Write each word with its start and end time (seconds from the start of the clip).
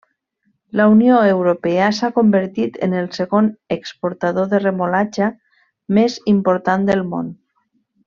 La 0.79 0.85
Unió 0.93 1.17
Europea 1.33 1.89
s'ha 1.97 2.09
convertit 2.15 2.81
en 2.87 2.97
el 3.03 3.11
segon 3.19 3.51
exportador 3.77 4.51
de 4.57 4.63
remolatxa 4.67 5.31
més 6.01 6.21
important 6.37 6.93
del 6.93 7.09
món. 7.15 7.33